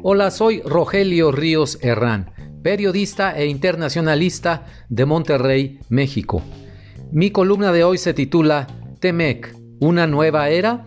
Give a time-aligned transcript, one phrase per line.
[0.00, 2.30] Hola, soy Rogelio Ríos Herrán,
[2.62, 6.40] periodista e internacionalista de Monterrey, México.
[7.10, 8.68] Mi columna de hoy se titula
[9.00, 10.86] Temec, ¿una nueva era?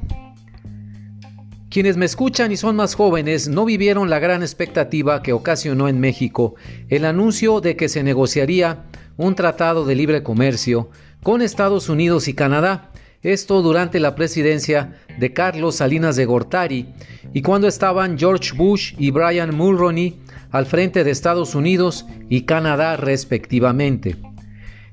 [1.70, 6.00] Quienes me escuchan y son más jóvenes no vivieron la gran expectativa que ocasionó en
[6.00, 6.56] México
[6.88, 8.86] el anuncio de que se negociaría
[9.18, 10.90] un tratado de libre comercio
[11.22, 12.92] con Estados Unidos y Canadá
[13.24, 16.94] esto durante la presidencia de Carlos Salinas de Gortari
[17.34, 20.20] y cuando estaban George Bush y Brian Mulroney
[20.52, 24.18] al frente de Estados Unidos y Canadá respectivamente.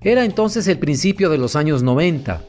[0.00, 2.42] Era entonces el principio de los años 90.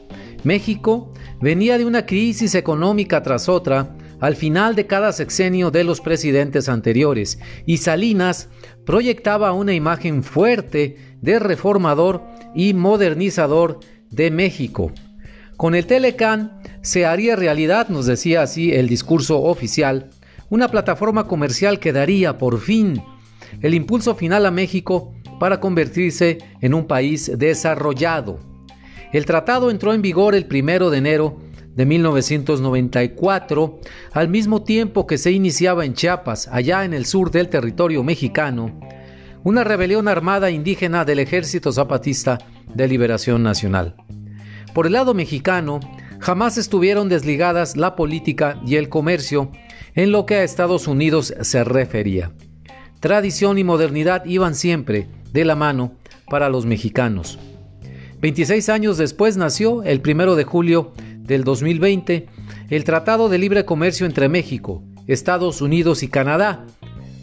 [0.44, 6.00] México venía de una crisis económica tras otra al final de cada sexenio de los
[6.00, 8.48] presidentes anteriores y Salinas
[8.84, 12.22] proyectaba una imagen fuerte de reformador
[12.54, 14.92] y modernizador de México,
[15.60, 20.08] con el Telecan se haría realidad, nos decía así el discurso oficial,
[20.48, 23.02] una plataforma comercial que daría por fin
[23.60, 28.38] el impulso final a México para convertirse en un país desarrollado.
[29.12, 31.36] El tratado entró en vigor el primero de enero
[31.76, 33.80] de 1994,
[34.12, 38.80] al mismo tiempo que se iniciaba en Chiapas, allá en el sur del territorio mexicano,
[39.44, 42.38] una rebelión armada indígena del Ejército Zapatista
[42.74, 43.94] de Liberación Nacional.
[44.74, 45.80] Por el lado mexicano,
[46.20, 49.50] jamás estuvieron desligadas la política y el comercio
[49.94, 52.32] en lo que a Estados Unidos se refería.
[53.00, 55.92] Tradición y modernidad iban siempre de la mano
[56.28, 57.38] para los mexicanos.
[58.20, 62.26] 26 años después nació, el 1 de julio del 2020,
[62.68, 66.66] el Tratado de Libre Comercio entre México, Estados Unidos y Canadá,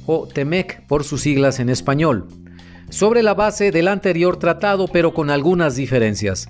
[0.06, 2.28] o TEMEC por sus siglas en español,
[2.90, 6.50] sobre la base del anterior tratado pero con algunas diferencias.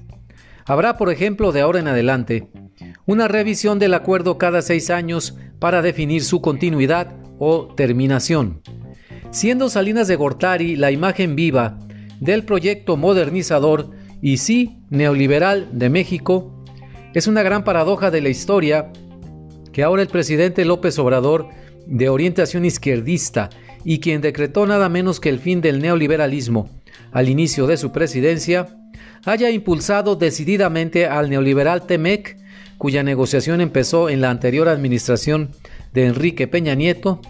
[0.68, 2.50] Habrá, por ejemplo, de ahora en adelante,
[3.06, 8.61] una revisión del acuerdo cada seis años para definir su continuidad o terminación.
[9.32, 11.80] Siendo Salinas de Gortari la imagen viva
[12.20, 13.92] del proyecto modernizador
[14.22, 16.64] y sí neoliberal de México,
[17.14, 18.92] es una gran paradoja de la historia
[19.72, 21.48] que ahora el presidente López Obrador,
[21.86, 23.49] de orientación izquierdista
[23.86, 26.70] y quien decretó nada menos que el fin del neoliberalismo
[27.11, 28.67] al inicio de su presidencia,
[29.26, 32.38] haya impulsado decididamente al neoliberal TEMEC,
[32.78, 35.52] cuya negociación empezó en la anterior administración
[35.94, 37.22] de Enrique Peña Nieto,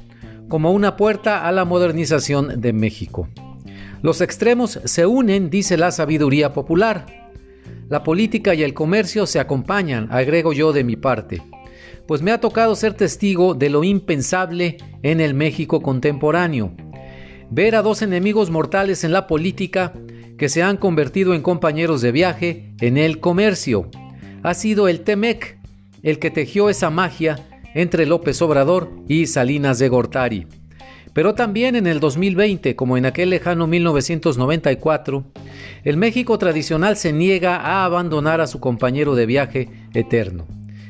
[0.48, 3.28] como una puerta a la modernización de México.
[4.02, 7.06] Los extremos se unen, dice la sabiduría popular.
[7.90, 11.42] La política y el comercio se acompañan, agrego yo de mi parte,
[12.06, 16.72] pues me ha tocado ser testigo de lo impensable en el México contemporáneo.
[17.50, 19.94] Ver a dos enemigos mortales en la política
[20.38, 23.90] que se han convertido en compañeros de viaje en el comercio.
[24.44, 25.58] Ha sido el Temec
[26.03, 27.40] el que tejió esa magia
[27.74, 30.48] entre López Obrador y Salinas de Gortari.
[31.14, 35.25] Pero también en el 2020, como en aquel lejano 1994,
[35.84, 40.46] el México tradicional se niega a abandonar a su compañero de viaje eterno,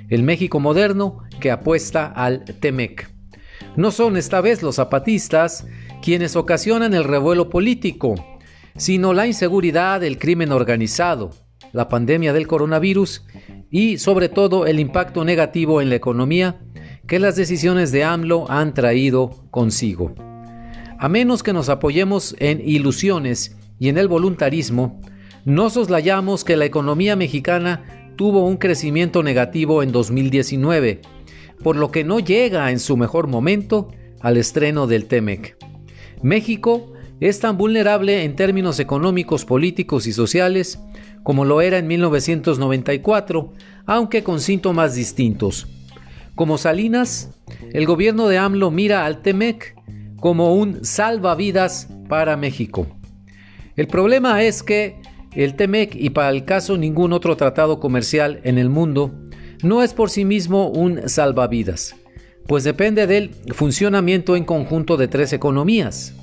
[0.09, 3.09] el México moderno que apuesta al Temec.
[3.77, 5.65] No son esta vez los zapatistas
[6.01, 8.15] quienes ocasionan el revuelo político,
[8.77, 11.31] sino la inseguridad, el crimen organizado,
[11.73, 13.25] la pandemia del coronavirus
[13.69, 16.61] y sobre todo el impacto negativo en la economía
[17.07, 20.13] que las decisiones de AMLO han traído consigo.
[20.99, 24.99] A menos que nos apoyemos en ilusiones y en el voluntarismo,
[25.45, 31.01] no soslayamos que la economía mexicana tuvo un crecimiento negativo en 2019,
[31.63, 33.89] por lo que no llega en su mejor momento
[34.19, 35.57] al estreno del TEMEC.
[36.21, 40.79] México es tan vulnerable en términos económicos, políticos y sociales
[41.23, 43.51] como lo era en 1994,
[43.85, 45.67] aunque con síntomas distintos.
[46.35, 47.31] Como Salinas,
[47.73, 49.75] el gobierno de AMLO mira al TEMEC
[50.19, 52.87] como un salvavidas para México.
[53.75, 55.01] El problema es que
[55.35, 59.11] el TEMEC y para el caso ningún otro tratado comercial en el mundo
[59.63, 61.95] no es por sí mismo un salvavidas,
[62.47, 66.13] pues depende del funcionamiento en conjunto de tres economías,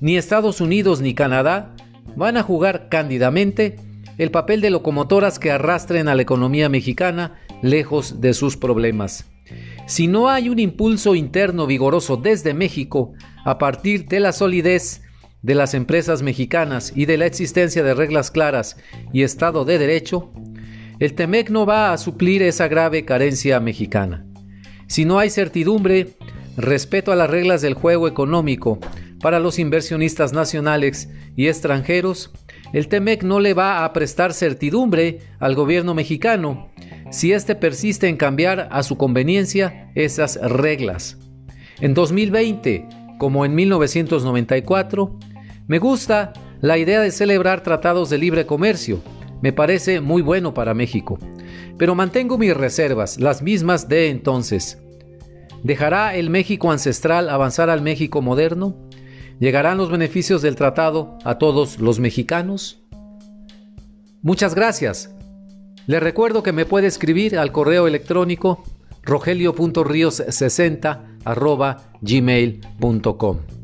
[0.00, 1.74] ni Estados Unidos ni Canadá
[2.16, 3.76] van a jugar cándidamente
[4.18, 9.26] el papel de locomotoras que arrastren a la economía mexicana lejos de sus problemas.
[9.86, 13.12] Si no hay un impulso interno vigoroso desde México
[13.44, 15.02] a partir de la solidez
[15.42, 18.76] de las empresas mexicanas y de la existencia de reglas claras
[19.12, 20.30] y Estado de Derecho,
[20.98, 24.26] el TEMEC no va a suplir esa grave carencia mexicana.
[24.86, 26.08] Si no hay certidumbre,
[26.56, 28.78] respeto a las reglas del juego económico
[29.20, 32.32] para los inversionistas nacionales y extranjeros,
[32.72, 36.70] el TEMEC no le va a prestar certidumbre al gobierno mexicano
[37.10, 41.18] si éste persiste en cambiar a su conveniencia esas reglas.
[41.80, 42.86] En 2020,
[43.18, 45.18] como en 1994,
[45.66, 49.02] me gusta la idea de celebrar tratados de libre comercio.
[49.42, 51.18] Me parece muy bueno para México.
[51.78, 54.78] Pero mantengo mis reservas, las mismas de entonces.
[55.62, 58.76] ¿Dejará el México ancestral avanzar al México moderno?
[59.40, 62.82] ¿Llegarán los beneficios del tratado a todos los mexicanos?
[64.20, 65.14] Muchas gracias.
[65.86, 68.62] Le recuerdo que me puede escribir al correo electrónico
[69.02, 73.59] rogelio.rios60 gmail.com.